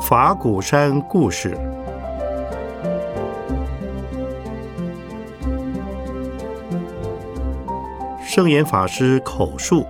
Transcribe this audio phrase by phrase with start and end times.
[0.00, 1.58] 法鼓山故事。
[8.22, 9.84] 圣严法师口述，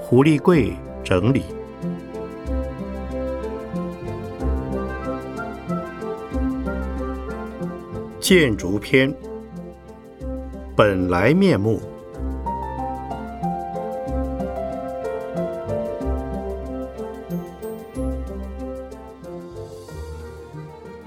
[0.00, 0.72] 胡立贵
[1.04, 1.42] 整理。
[8.18, 9.14] 建筑篇，
[10.74, 11.80] 本来面目。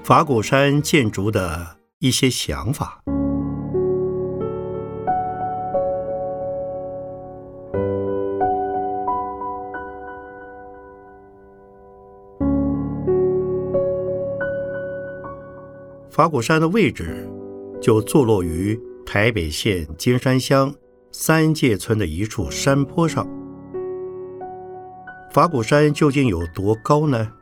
[0.04, 3.02] 法鼓山建筑的一些想法。
[16.08, 17.28] 法鼓山的位置
[17.82, 20.74] 就坐落于台北县金山乡
[21.12, 23.26] 三界村的一处山坡上。
[25.30, 27.32] 法鼓山究竟有多高呢？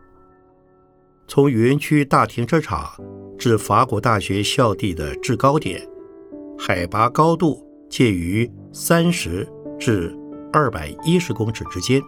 [1.26, 2.92] 从园区大停车场
[3.38, 5.80] 至法国大学校地的制高点，
[6.58, 9.48] 海拔高度介于三十
[9.78, 10.14] 至
[10.52, 12.00] 二百一十公尺之间。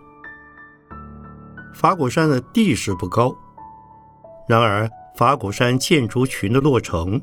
[1.74, 3.34] 法鼓山的地势不高，
[4.46, 4.88] 然而。
[5.16, 7.18] 法鼓山建筑群的落成，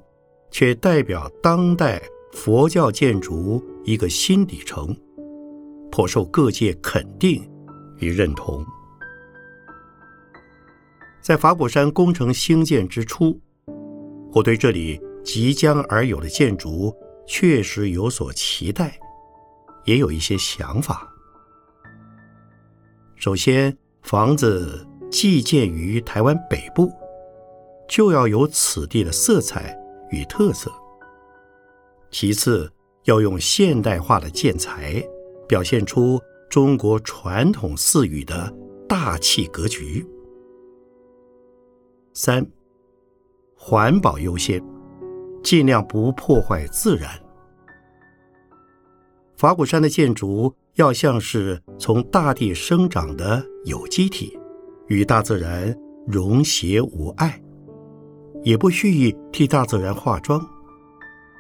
[0.50, 2.02] 却代表当代
[2.34, 4.96] 佛教建筑一个新里程，
[5.92, 7.42] 颇受各界肯定
[8.00, 8.66] 与认同。
[11.22, 13.40] 在法鼓山工程兴建之初，
[14.34, 16.94] 我对这里即将而有的建筑
[17.26, 19.00] 确实有所期待，
[19.86, 21.08] 也有一些想法。
[23.16, 26.92] 首先，房子既建于台湾北部。
[27.86, 29.78] 就要有此地的色彩
[30.10, 30.72] 与特色。
[32.14, 32.72] 其次，
[33.06, 35.04] 要用现代化的建材，
[35.48, 38.54] 表现出中国传统寺宇的
[38.88, 40.06] 大气格局。
[42.14, 42.46] 三，
[43.58, 44.64] 环保优先，
[45.42, 47.10] 尽量不破坏自然。
[49.36, 54.38] 法鼓山的建筑要像是从大地生长的有机体，
[54.86, 57.42] 与大自然融协无碍。
[58.44, 60.48] 也不蓄意替大自然化妆，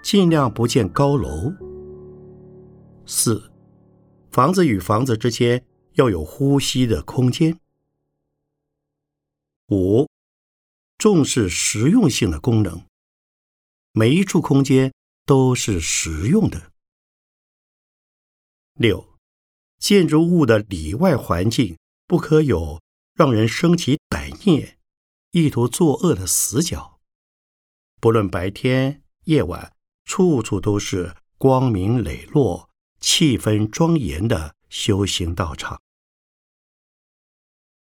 [0.04, 1.54] 尽量不建高楼。
[3.06, 3.52] 四，
[4.32, 7.58] 房子与房子之间要有呼吸的空间。
[9.70, 10.08] 五，
[10.98, 12.86] 重视实用性的功能，
[13.94, 14.94] 每一处空间
[15.26, 16.74] 都是实用的。
[18.74, 19.18] 六，
[19.80, 22.82] 建筑物的里外环境不可有
[23.14, 24.78] 让人生起歹念、
[25.32, 27.00] 意图作恶的死角。
[28.02, 29.73] 不论白天夜晚，
[30.06, 32.70] 处处都是光明磊落、
[33.00, 35.82] 气氛庄严的修行道场。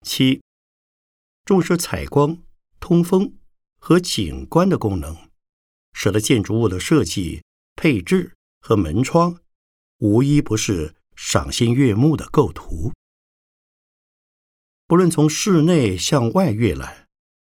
[0.02, 0.42] 七，
[1.46, 2.44] 重视采光、
[2.80, 3.38] 通风
[3.80, 5.30] 和景观的功能，
[5.94, 7.44] 使得建筑物的设计、
[7.76, 9.40] 配置和门窗，
[10.00, 12.92] 无一不是赏心悦目的构图。
[14.86, 17.08] 不论从室内向外阅览，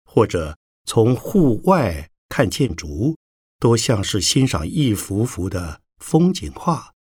[0.04, 2.10] 或者从户外。
[2.32, 3.18] 看建筑，
[3.60, 6.94] 都像是欣赏一幅幅的风景画，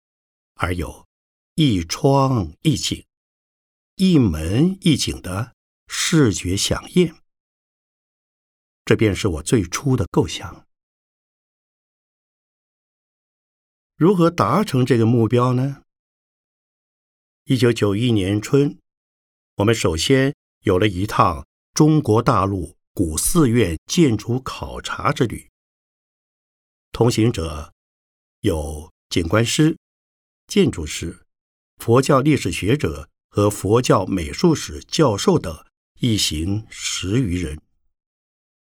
[0.55, 1.07] 而有
[1.55, 3.05] 一窗一景、
[3.97, 5.55] 一门一景的
[5.87, 7.15] 视觉响应。
[8.85, 10.67] 这便是我最初的构想。
[13.97, 15.83] 如何达成这个目标呢？
[17.45, 18.79] 一九九一年春，
[19.57, 22.77] 我们首先有了一趟中国大陆。
[22.95, 25.51] 古寺院建筑考察之旅，
[26.97, 27.75] 同行者
[28.41, 29.77] 有景观师、
[30.47, 31.27] 建筑师、
[31.77, 35.63] 佛教历史学者和佛教美术史教授等
[36.01, 37.61] 一行十余人，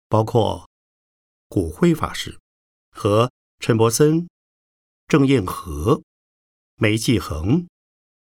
[0.07, 0.69] 包括
[1.49, 2.39] 古辉法师
[2.91, 3.29] 和
[3.59, 4.29] 陈伯森、
[5.09, 6.01] 郑彦和、
[6.75, 7.67] 梅继恒、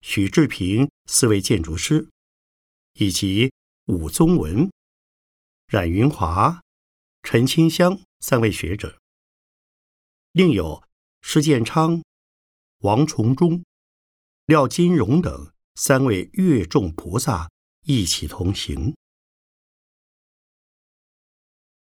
[0.01, 2.09] 许志平四位建筑师，
[2.95, 3.53] 以及
[3.85, 4.71] 武宗文。
[5.67, 6.63] 冉云华、
[7.23, 8.99] 陈清香三位学者，
[10.33, 10.85] 另有
[11.23, 12.05] 施建昌、
[12.79, 13.65] 王崇忠、
[14.47, 17.51] 廖金荣等三位乐众菩萨
[17.83, 18.95] 一起同行。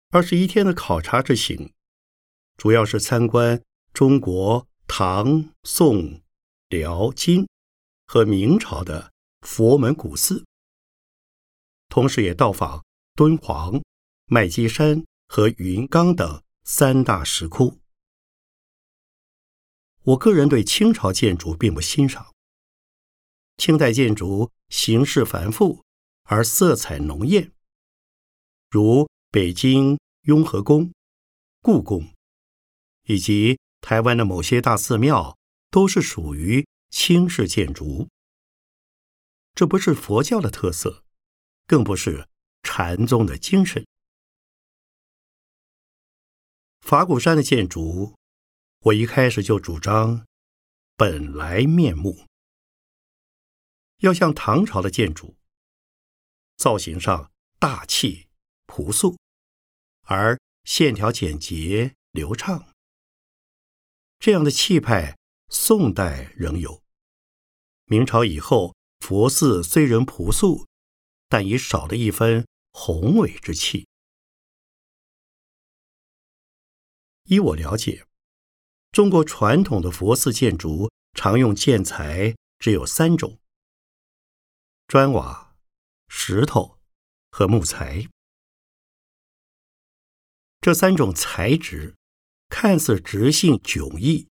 [0.09, 1.71] 二十一天的考察之行，
[2.57, 6.21] 主要是参观中国唐、宋、
[6.69, 7.47] 辽、金
[8.07, 10.43] 和明朝的佛门古寺，
[11.89, 12.83] 同时也到访。
[13.13, 13.81] 敦煌、
[14.27, 17.80] 麦积山和云冈等三大石窟。
[20.03, 22.33] 我个人对清朝建筑并不欣赏。
[23.57, 25.83] 清代建筑形式繁复
[26.23, 27.51] 而色彩浓艳，
[28.69, 30.91] 如北京雍和宫、
[31.61, 32.11] 故宫，
[33.03, 35.37] 以及台湾的某些大寺庙，
[35.69, 38.09] 都是属于清式建筑。
[39.53, 41.03] 这不是佛教的特色，
[41.67, 42.27] 更不是
[42.63, 43.85] 禅宗的精神。
[46.79, 48.15] 法鼓山的建筑，
[48.85, 50.25] 我一开始就主张
[50.95, 52.25] 本来面目，
[53.97, 55.35] 要像唐朝的建筑，
[56.57, 58.27] 造型上大气
[58.65, 59.19] 朴素，
[60.01, 62.73] 而线条简洁流畅。
[64.17, 65.15] 这样的气派，
[65.49, 66.81] 宋代仍有，
[67.85, 68.75] 明朝以后。
[68.99, 70.67] 佛寺虽仍朴素，
[71.27, 73.87] 但已少了一分宏伟之气。
[77.23, 78.05] 依我了解，
[78.91, 83.39] 中国传统的佛寺建筑常用建材只有三种：
[84.85, 85.55] 砖瓦、
[86.09, 86.77] 石头
[87.31, 88.09] 和木材。
[90.59, 91.95] 这三种材质
[92.49, 94.27] 看似直性迥异，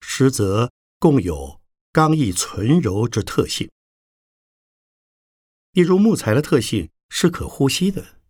[0.00, 0.70] 实则
[1.00, 1.60] 共有
[1.90, 3.68] 刚毅存柔之特性。
[5.72, 8.20] 例如木材的特性是可呼吸的，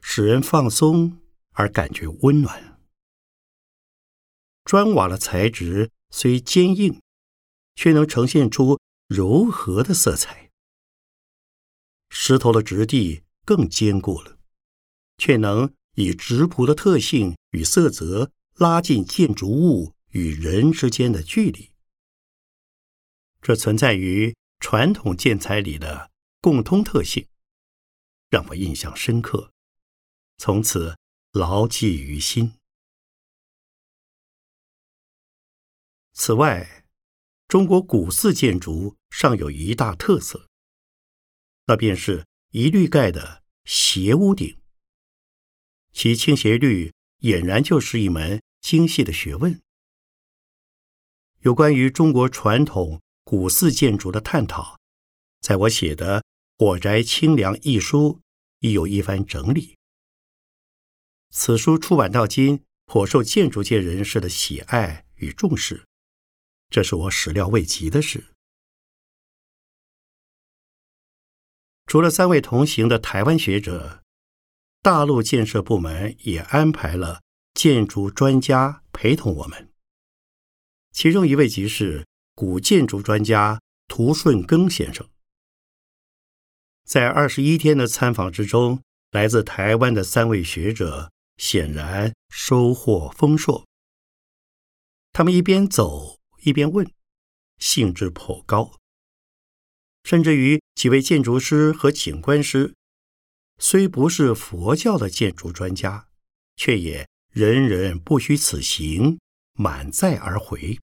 [0.00, 1.20] 使人放松
[1.52, 2.75] 而感觉温暖；
[4.66, 7.00] 砖瓦的材质虽坚硬，
[7.74, 10.50] 却能呈现出柔和的色彩；
[12.10, 14.36] 石头的质地更坚固了，
[15.16, 21.70] 却能以直朴的特性与色泽拉近建筑物与人之间的距离。
[23.40, 26.10] 这存在于传统建材里的。
[26.42, 27.26] 共通特性
[28.30, 29.50] 让我印象深刻，
[30.38, 30.96] 从此
[31.32, 32.52] 牢记于心。
[36.18, 36.82] 此外，
[37.46, 40.48] 中国古寺建筑尚有一大特色，
[41.66, 44.58] 那便是一律盖的斜屋顶。
[45.92, 49.60] 其倾斜率俨然就是一门精细的学问。
[51.40, 54.80] 有关于中国传统古寺建筑的探讨，
[55.40, 56.20] 在我写的。
[56.64, 58.22] 《火宅清凉》一书
[58.60, 59.76] 已有一番整理。
[61.28, 65.84] 此书出版到今，颇受建筑界人士的喜爱与重视，
[66.68, 68.32] 这是我始料未及的事。
[71.86, 74.02] 除了三位同行的台湾学者，
[74.82, 77.22] 大陆建设部门也安排了
[77.54, 79.70] 建筑专家陪同我们。
[80.92, 85.08] 其中一位即是古建筑专家涂顺庚先生。
[86.84, 93.64] 在二十一天的参访之中，来自台湾的三位学者显然收获丰硕。
[95.12, 96.15] 他们一边走
[96.46, 96.88] 一边问，
[97.58, 98.78] 兴致颇高。
[100.04, 102.72] 甚至于几位建筑师和景观师，
[103.58, 106.06] 虽不是佛教的建筑专家，
[106.54, 109.18] 却也人人不虚此行，
[109.54, 110.78] 满载而回。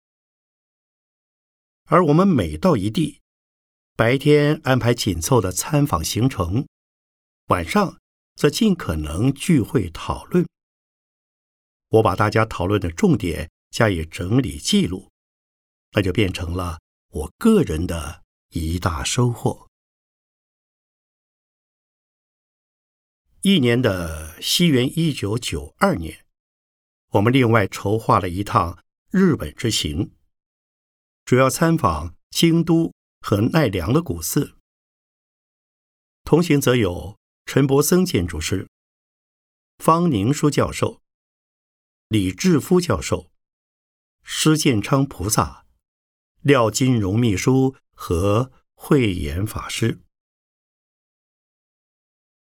[1.85, 3.21] 而我们每到一地，
[3.95, 6.67] 白天安排紧凑的参访行程，
[7.47, 7.97] 晚上
[8.35, 10.45] 则尽可能聚会讨论。
[11.87, 15.09] 我把大家讨论的重点加以整理记录，
[15.93, 19.69] 那就变成了我个人的一大收获。
[23.41, 26.25] 一年的西元一九九二年，
[27.09, 30.11] 我们另外筹划了一趟日本之行，
[31.25, 32.93] 主要参访京都。
[33.25, 34.57] 和奈良的古寺，
[36.25, 38.67] 同行则有陈伯森建筑师、
[39.77, 41.01] 方宁书教授、
[42.09, 43.31] 李志夫教授、
[44.23, 45.62] 施建昌菩萨、
[46.43, 50.01] 廖金荣秘书和慧眼法师。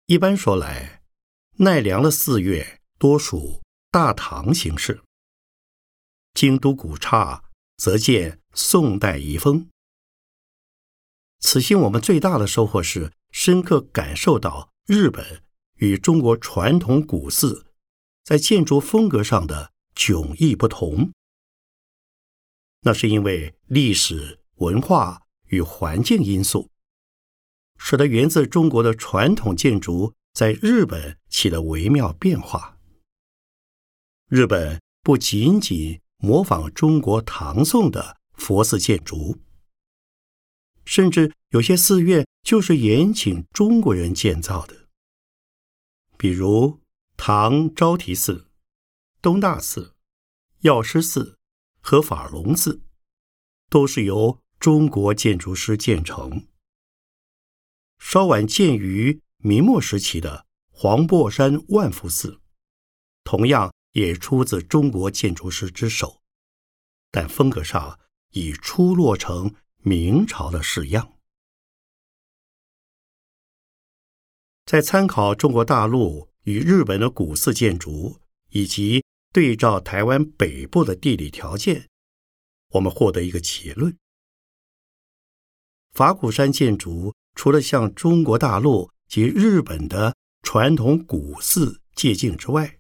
[0.07, 1.01] 一般说来，
[1.59, 5.01] 奈良的寺院多属大唐形式，
[6.33, 7.45] 京都古刹
[7.77, 9.69] 则见宋代遗风。
[11.39, 15.41] 此行我们最大的收获是深刻感受到日本
[15.75, 17.67] 与中国传统古寺
[18.25, 21.13] 在建筑风格上的迥异不同。
[22.85, 26.69] 那是因为历史文化与环境因素，
[27.77, 32.77] 使得源自中国的传统建筑在日本起了微妙变化。
[34.27, 39.39] 日本不仅仅模仿中国唐宋的佛寺建筑。
[40.83, 44.87] 甚至有些寺院就是延请中国人建造的，
[46.15, 46.79] 比如
[47.17, 48.45] 唐招提寺、
[49.23, 49.95] 东大寺、
[50.59, 51.39] 药师寺
[51.87, 52.81] 和法隆寺，
[53.69, 56.47] 都是由中国建筑师建成。
[57.99, 62.41] 稍晚建于明末时期的黄檗山万福寺，
[63.23, 66.23] 同样也出自中国建筑师之手，
[67.11, 67.99] 但风格上
[68.31, 71.13] 已出落成明朝的式样。
[74.65, 79.04] 在参考中国大陆与日本的古寺建筑，以及
[79.35, 81.89] 对照台湾北部的地理条件，
[82.69, 83.97] 我们获得一个结论：
[85.91, 92.79] 法鼓山建筑除了向中国大陆及日本的传统古寺借鉴之外，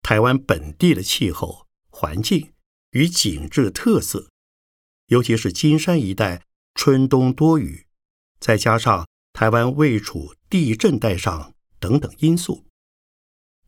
[0.00, 2.54] 台湾本地的气候环境
[2.92, 4.30] 与景致特色，
[5.08, 7.86] 尤其是金山一带春冬多雨，
[8.40, 12.64] 再加上台湾位处地震带上等等因素，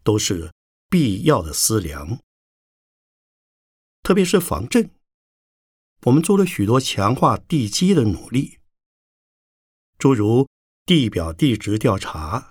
[0.02, 0.50] 都是
[0.88, 2.20] 必要的思量。
[4.02, 4.90] 特别是防震，
[6.02, 8.58] 我们做了许多强化地基的努力，
[9.98, 10.48] 诸如
[10.84, 12.50] 地表地质调查、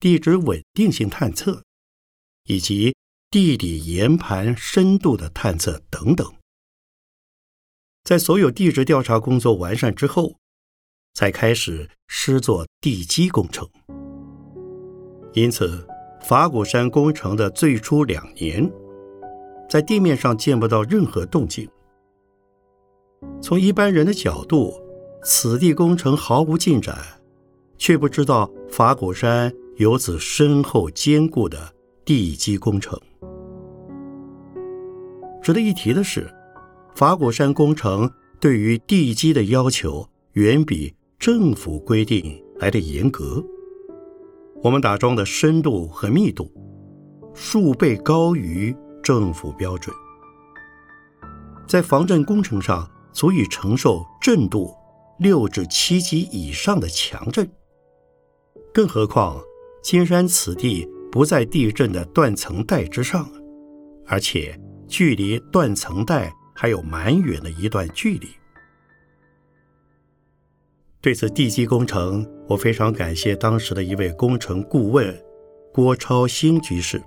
[0.00, 1.64] 地质稳定性探测，
[2.44, 2.96] 以及
[3.30, 6.34] 地底岩盘深度的探测等等。
[8.02, 10.36] 在所有地质调查工作完善之后。
[11.16, 13.70] 才开始施作地基工程，
[15.32, 15.86] 因此
[16.26, 18.72] 法鼓山工程的最初两年，
[19.68, 21.68] 在地面上见不到任何动静。
[23.42, 24.72] 从一般人的角度，
[25.22, 26.96] 此地工程毫无进展，
[27.76, 31.58] 却不知道法鼓山有此深厚坚固的
[32.06, 32.98] 地基工程。
[35.42, 36.26] 值得一提的是，
[36.94, 40.94] 法鼓山工程对于地基的要求远比。
[41.16, 43.42] 政府规定来的严格，
[44.64, 46.50] 我们打桩的深度和密度
[47.34, 49.94] 数倍高于政府标准，
[51.68, 54.74] 在防震工程上足以承受震度
[55.18, 57.46] 六至七级以上的强震。
[58.72, 59.38] 更何况
[59.82, 63.30] 金山此地不在地震的断层带之上，
[64.06, 68.28] 而且距离断层带还有蛮远的一段距离。
[71.04, 75.14] 对此地基工程，我非常感谢当时的一位工程顾问
[75.70, 76.98] 郭超兴居士。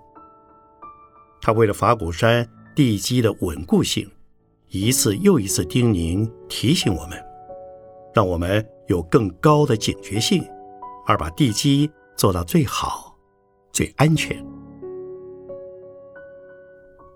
[1.42, 4.08] 他为了法鼓山地基的稳固性，
[4.70, 7.18] 一次又一次叮咛提醒我们，
[8.14, 10.48] 让我们有更高的警觉性，
[11.08, 13.18] 而把地基做到最好、
[13.74, 14.46] 最安全。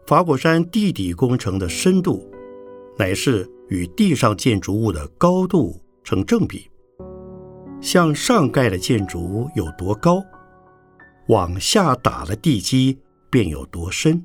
[0.08, 2.28] 法鼓山地底工程的深度，
[2.98, 6.71] 乃是与地上建筑物的高度成正比。
[7.82, 10.24] 向上盖的建筑有多高，
[11.28, 14.24] 往下打的地基便有多深。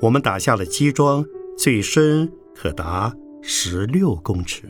[0.00, 1.24] 我们打下的基桩，
[1.58, 4.62] 最深可达十六公尺。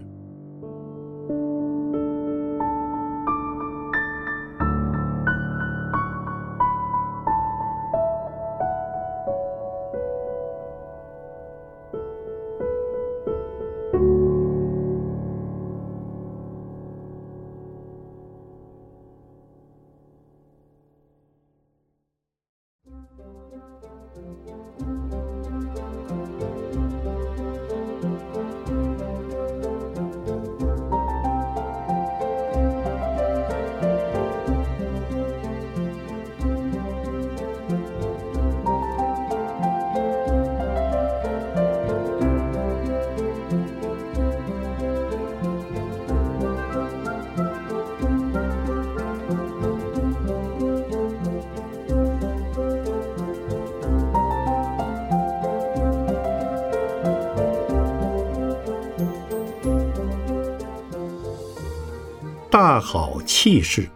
[62.75, 63.89] 大好气势。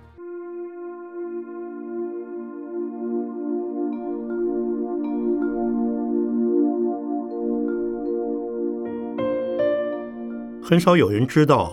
[10.63, 11.73] 很少有人知道，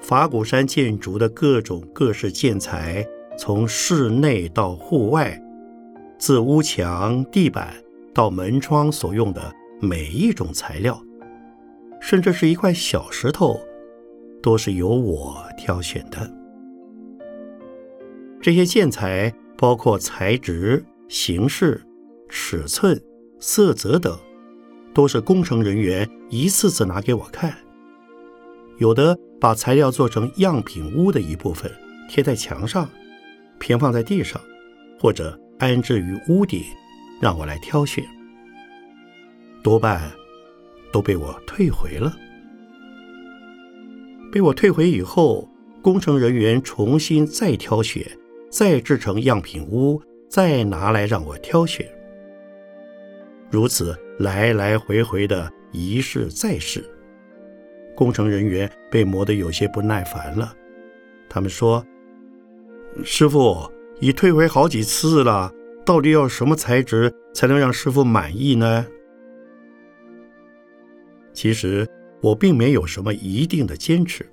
[0.00, 3.06] 法鼓山建筑的各种各式建材，
[3.38, 5.38] 从室内到户外，
[6.18, 7.74] 自屋墙、地板
[8.14, 10.98] 到门窗所用的每一种材料，
[12.00, 13.60] 甚至是一块小石头。
[14.42, 16.35] 都是由我挑选的。
[18.46, 21.82] 这些建材包括材质、形式、
[22.28, 22.96] 尺寸、
[23.40, 24.16] 色泽等，
[24.94, 27.52] 都是工程人员一次次拿给我看。
[28.78, 31.68] 有的把材料做成样品屋的一部分，
[32.08, 32.88] 贴在墙上，
[33.58, 34.40] 平放在地上，
[35.00, 36.62] 或者安置于屋顶，
[37.20, 38.04] 让我来挑选。
[39.60, 40.08] 多半
[40.92, 42.16] 都被我退回了。
[44.30, 45.50] 被我退回以后，
[45.82, 48.06] 工程人员重新再挑选，
[48.56, 51.86] 再制成样品屋，再拿来让我挑选，
[53.50, 56.82] 如此来来回回的一试再试。
[57.94, 60.54] 工程人员被磨得有些不耐烦了，
[61.28, 61.84] 他们说
[63.04, 63.70] ：“师傅，
[64.00, 65.52] 已退回好几次了，
[65.84, 68.86] 到底要什么材质才能让师傅满意呢？”
[71.34, 71.86] 其实
[72.22, 74.26] 我并没有什么一定的坚持，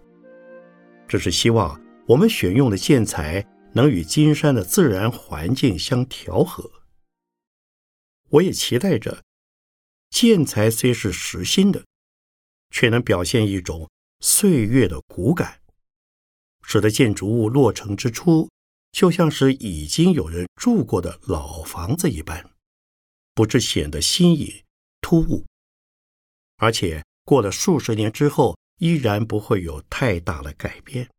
[1.10, 1.78] 只是希望
[2.08, 6.72] 我们选用的建材能与金山的自然环境相调和。
[8.30, 9.24] 我也期待着，
[10.10, 11.86] 建材虽是实心的，
[12.72, 13.90] 却能表现一种
[14.20, 15.62] 岁月的骨感，
[16.64, 18.50] 使得建筑物落成之初
[18.92, 22.52] 就像是已经有人住过的老房子一般，
[23.34, 24.64] 不致显得新颖
[25.02, 25.46] 突兀。
[26.58, 31.10] 而且过了数十年之后，依然不会有太大的改变。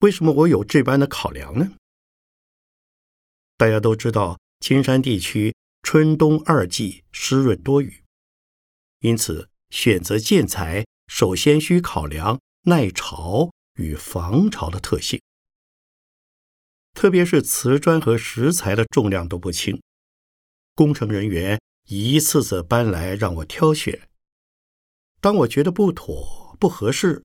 [0.00, 1.72] 为什么我有这般的考量呢？
[3.56, 8.04] 大家都知道，青山地区春冬二季湿润多雨，
[9.00, 15.20] 因此选择建材首先需考量耐潮与防潮的特性。
[16.92, 19.82] 特别是瓷砖和石材的重量都不轻，
[20.74, 21.60] 工程人员。
[21.88, 24.08] 一次次搬来让我挑选，
[25.20, 27.22] 当我觉得不妥、不合适，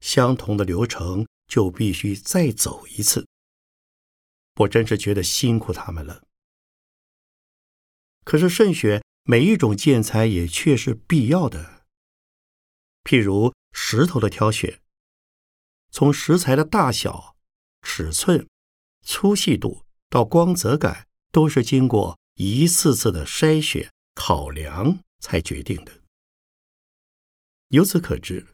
[0.00, 3.26] 相同的流程就必须再走一次。
[4.60, 6.22] 我真是觉得辛苦他们了。
[8.24, 11.84] 可是慎选每一种建材也确是必要的。
[13.04, 14.80] 譬如石头的挑选，
[15.90, 17.36] 从石材的大小、
[17.82, 18.48] 尺寸、
[19.02, 22.18] 粗细度到光泽感，都是经过。
[22.36, 26.00] 一次次的筛选考量才决定的。
[27.68, 28.46] 由此可知，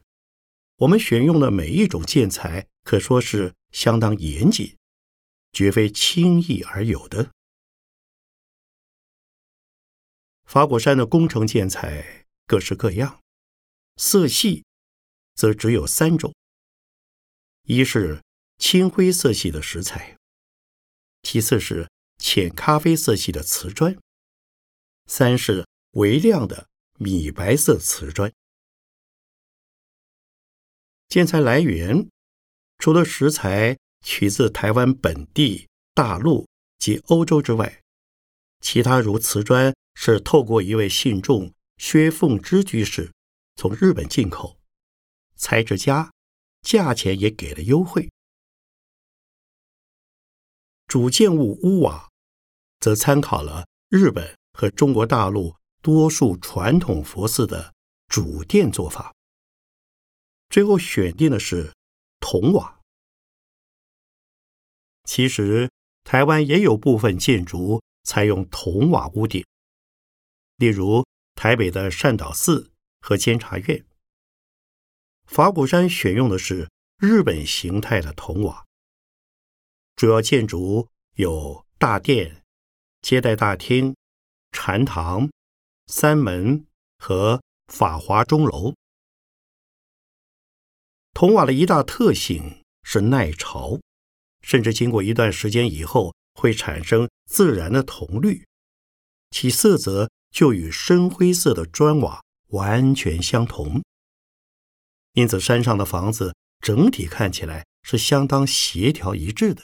[0.79, 4.77] 我们选用的每一种建材可说是相当严谨，
[5.51, 7.33] 绝非轻易而有的。
[10.45, 13.21] 法鼓山的工程建材各式各样，
[13.97, 14.63] 色系
[15.35, 16.33] 则只有三种：
[17.63, 18.23] 一是
[18.57, 20.17] 青灰色系的石材，
[21.23, 21.89] 其次是。
[22.19, 23.95] 浅咖啡色系的瓷砖，
[25.05, 28.33] 三是微亮的米白色瓷砖。
[31.07, 32.09] 建材来源
[32.77, 36.47] 除了石材取自台湾本地、大陆
[36.79, 37.81] 及欧洲之外，
[38.61, 43.11] 其他如瓷砖是透过一位信众薛凤芝居士
[43.55, 44.57] 从日本进口，
[45.35, 46.11] 材质佳，
[46.61, 48.09] 价钱也给了优惠。
[50.87, 52.09] 主建物屋瓦，
[52.79, 57.73] 则参考了日本和中国大陆多数传统佛寺的
[58.07, 59.13] 主殿做法，
[60.49, 61.73] 最后选定的是
[62.19, 62.79] 铜瓦。
[65.03, 65.69] 其实，
[66.03, 69.45] 台湾也有部分建筑采用铜瓦屋顶，
[70.57, 73.85] 例如台北的善导寺和监察院。
[75.25, 78.65] 法鼓山选用的是日本形态的铜瓦。
[79.95, 82.43] 主要建筑有大殿、
[83.01, 83.95] 接待大厅、
[84.51, 85.29] 禅堂、
[85.87, 86.65] 三门
[86.97, 88.73] 和法华钟楼。
[91.17, 93.79] 铜瓦的一大特性是耐潮，
[94.43, 98.45] 甚至经过一段时间以后会产生自然的铜绿，
[99.31, 103.81] 其色泽就与深灰色的砖瓦完全相同。
[105.13, 109.63] 因此，山上的房子整体看起来是相当协调一致的。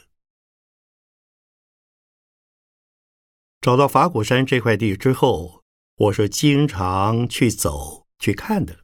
[3.61, 5.61] 找到法鼓山这块地之后，
[5.97, 8.82] 我是经常去走去看的。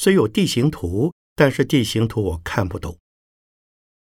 [0.00, 2.96] 虽有地形图，但是地形图我看不懂，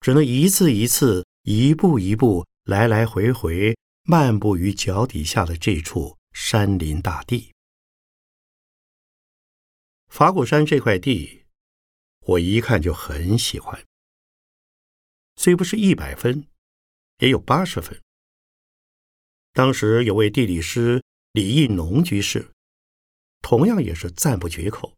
[0.00, 7.52] 只能一次一次、一步一步、来来回回漫步于脚底下的这处山林大地。
[10.06, 11.44] 法鼓山这块地，
[12.20, 13.84] 我一看就很喜欢，
[15.34, 16.46] 虽不是一百分，
[17.18, 18.00] 也有八十分。
[19.52, 22.52] 当时有位地理师李义农居士，
[23.42, 24.96] 同样也是赞不绝口。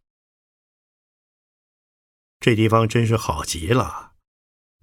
[2.43, 4.15] 这地方真是好极了。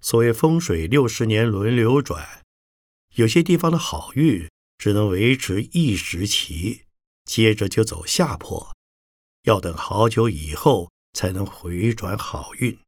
[0.00, 2.42] 所谓风水六十年轮流转，
[3.16, 6.86] 有些地方的好运只能维持一时期，
[7.26, 8.74] 接着就走下坡，
[9.42, 12.78] 要等好久以后才能回转好运。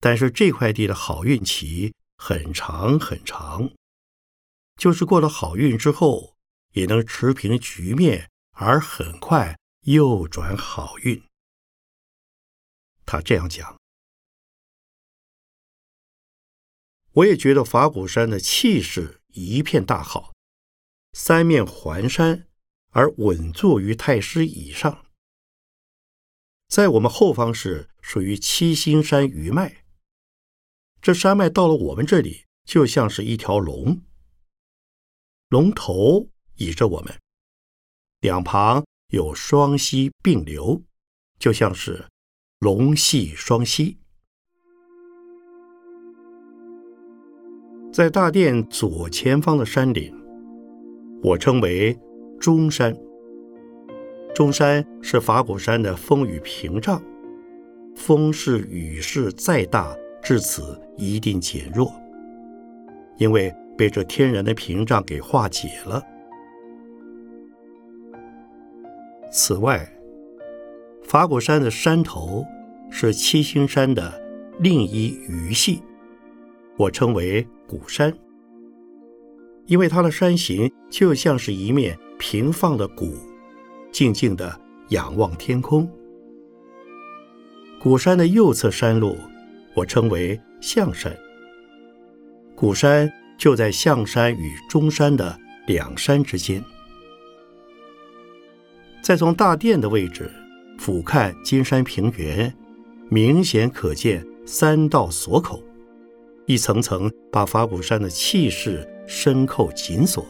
[0.00, 3.70] 但是这块地的好运期很长很长。
[4.76, 6.34] 就是过了好运之后，
[6.72, 11.22] 也能持平局面，而很快又转好运。
[13.10, 13.76] 他这样讲，
[17.10, 20.32] 我也觉得法鼓山的气势一片大好，
[21.12, 22.46] 三面环山，
[22.90, 25.04] 而稳坐于太师椅上。
[26.68, 29.82] 在我们后方是属于七星山余脉，
[31.02, 34.02] 这山脉到了我们这里，就像是一条龙，
[35.48, 37.20] 龙头倚着我们，
[38.20, 40.84] 两旁有双溪并流，
[41.40, 42.08] 就像是
[42.60, 43.96] 龙戏双溪。
[47.90, 50.14] 在大殿左前方的山顶，
[51.22, 51.98] 我称为
[52.38, 52.94] 中山。
[54.34, 57.02] 中山是法鼓山的风雨屏障，
[57.96, 61.90] 风势雨势再大，至此一定减弱，
[63.16, 66.02] 因为被这天然的屏障给化解了。
[69.32, 69.90] 此外，
[71.10, 72.46] 法鼓山的山头
[72.88, 74.22] 是七星山的
[74.60, 75.82] 另一余系，
[76.76, 78.16] 我称为鼓山，
[79.66, 83.12] 因为它的山形就像是一面平放的鼓。
[83.90, 84.56] 静静地
[84.90, 85.90] 仰望天空。
[87.80, 89.16] 鼓山的右侧山路，
[89.74, 91.12] 我称为象山。
[92.54, 96.64] 鼓山就在象山与中山的两山之间。
[99.02, 100.30] 再从大殿的位置
[100.80, 102.50] 俯瞰金山平原，
[103.10, 105.62] 明显可见三道锁口，
[106.46, 110.26] 一层层把法鼓山的气势深扣紧锁。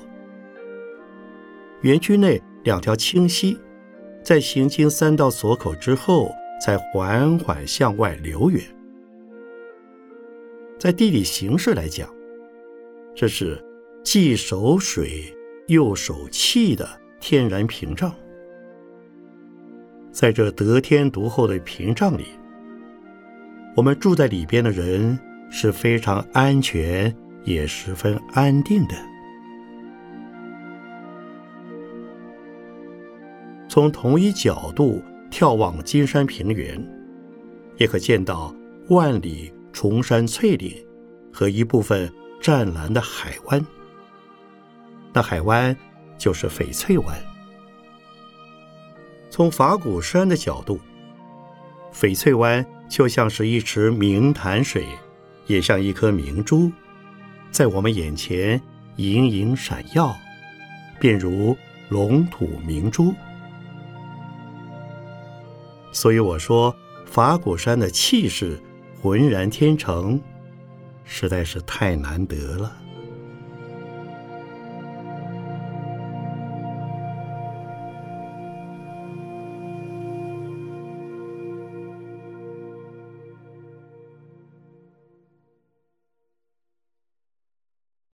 [1.83, 2.43] 园区内。
[2.63, 3.57] 两条清溪，
[4.23, 6.31] 在行经三道锁口之后，
[6.63, 8.63] 才缓缓向外流远。
[10.79, 12.07] 在地理形势来讲，
[13.15, 13.65] 这是
[14.05, 15.35] 既守水
[15.69, 16.87] 又守气的
[17.19, 18.15] 天然屏障。
[20.21, 22.27] 在这得天独厚的屏障里，
[23.75, 28.95] 我们住在里边的人是非常安全，也十分安定的。
[33.67, 36.87] 从同一角度眺望金山平原，
[37.79, 38.55] 也可见到
[38.91, 40.71] 万里崇山翠岭
[41.33, 43.67] 和一部分湛蓝的海湾。
[45.15, 45.75] 那海湾
[46.19, 47.30] 就是翡翠湾。
[49.31, 50.81] 从法鼓山的角度，
[51.95, 54.85] 翡翠湾就像是一池明潭水，
[55.47, 56.71] 也像一颗明珠，
[57.53, 58.61] 在我们眼前
[58.97, 60.14] 隐隐闪耀，
[60.99, 61.57] 便如
[61.88, 63.14] 龙吐明珠。
[65.93, 66.75] 所以我说，
[67.07, 68.61] 法鼓山的气势
[69.01, 70.21] 浑然天成，
[71.05, 72.77] 实在是太难得了。